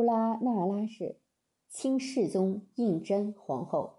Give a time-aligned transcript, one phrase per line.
[0.00, 1.20] 乌拉那拉氏，
[1.68, 3.98] 清世宗胤禛皇后。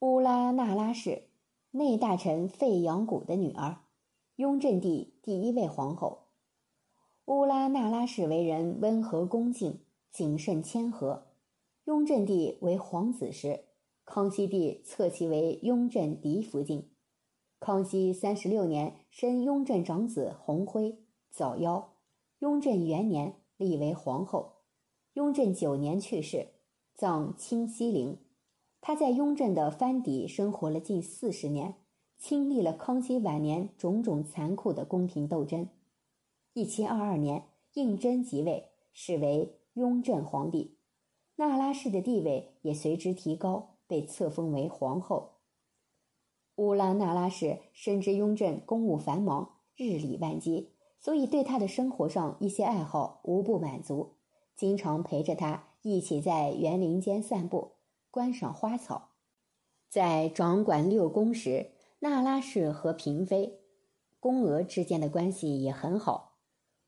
[0.00, 1.28] 乌拉那拉氏，
[1.70, 3.82] 内大臣费扬古的女儿，
[4.34, 6.24] 雍正帝第一位皇后。
[7.26, 9.78] 乌拉那拉氏为人温和恭敬、
[10.10, 11.28] 谨慎谦和。
[11.84, 13.66] 雍正帝为皇子时，
[14.04, 16.90] 康熙帝册其为雍正嫡福晋。
[17.60, 20.98] 康熙三十六年，生雍正长子弘徽，
[21.30, 21.84] 早夭。
[22.40, 24.56] 雍正元年，立为皇后。
[25.14, 26.48] 雍正九年去世，
[26.94, 28.18] 葬清西陵。
[28.80, 31.76] 她在雍正的藩邸生活了近四十年，
[32.18, 35.68] 亲历了康熙晚年种种残酷的宫廷斗争。
[36.52, 40.76] 一七二二年，胤禛即位，是为雍正皇帝，
[41.36, 45.40] 那拉氏的地位也随之提高，被册封为皇后。
[46.56, 50.73] 乌拉那拉氏深知雍正公务繁忙，日理万机。
[51.04, 54.14] 所以，对他的生活上一些爱好无不满足，
[54.56, 57.72] 经常陪着他一起在园林间散步，
[58.10, 59.10] 观赏花草。
[59.90, 63.60] 在掌管六宫时，那拉氏和嫔妃、
[64.18, 66.38] 宫娥之间的关系也很好。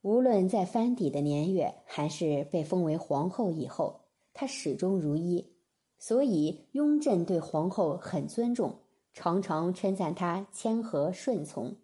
[0.01, 4.01] 无论在藩邸的年月，还是被封为皇后以后，
[4.33, 5.53] 她始终如一。
[5.99, 8.77] 所以，雍正对皇后很尊重，
[9.13, 11.77] 常常称赞她谦和顺从。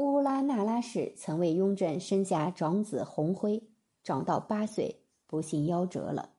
[0.00, 3.64] 乌拉那拉氏曾为雍正生下长子弘徽，
[4.02, 6.30] 长到八岁，不幸夭折了。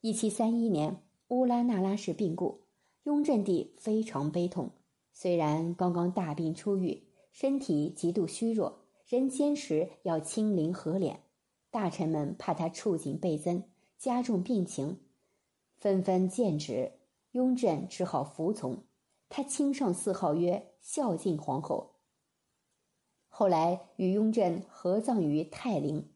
[0.00, 2.62] 一七三一年，乌拉那拉氏病故，
[3.02, 4.70] 雍正帝非常悲痛。
[5.12, 11.18] 虽然刚刚大病初愈，身体极度虚弱，仍坚持要亲临和殓。
[11.70, 13.64] 大臣们怕他触景倍增，
[13.98, 15.00] 加重病情，
[15.76, 16.92] 纷纷谏止。
[17.32, 18.84] 雍正只好服从。
[19.28, 21.93] 他亲上谥号曰孝敬皇后。
[23.36, 26.08] 后来与雍正合葬于泰陵。